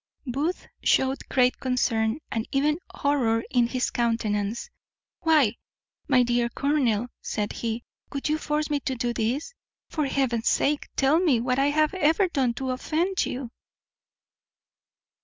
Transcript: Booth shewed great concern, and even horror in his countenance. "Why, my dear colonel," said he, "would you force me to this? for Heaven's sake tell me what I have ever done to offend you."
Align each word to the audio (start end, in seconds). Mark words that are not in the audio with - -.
Booth 0.25 0.65
shewed 0.83 1.29
great 1.29 1.59
concern, 1.59 2.17
and 2.31 2.49
even 2.51 2.79
horror 2.91 3.43
in 3.51 3.67
his 3.67 3.91
countenance. 3.91 4.71
"Why, 5.19 5.57
my 6.07 6.23
dear 6.23 6.49
colonel," 6.49 7.05
said 7.21 7.53
he, 7.53 7.83
"would 8.11 8.27
you 8.27 8.39
force 8.39 8.71
me 8.71 8.79
to 8.79 8.95
this? 9.13 9.53
for 9.91 10.07
Heaven's 10.07 10.49
sake 10.49 10.89
tell 10.95 11.19
me 11.19 11.39
what 11.39 11.59
I 11.59 11.67
have 11.67 11.93
ever 11.93 12.27
done 12.27 12.55
to 12.55 12.71
offend 12.71 13.27
you." 13.27 13.51